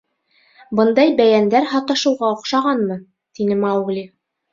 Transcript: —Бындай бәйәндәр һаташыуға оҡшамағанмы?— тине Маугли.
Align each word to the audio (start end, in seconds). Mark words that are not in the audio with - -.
—Бындай 0.77 1.11
бәйәндәр 1.19 1.67
һаташыуға 1.73 2.29
оҡшамағанмы?— 2.37 2.97
тине 3.41 3.59
Маугли. 3.65 4.03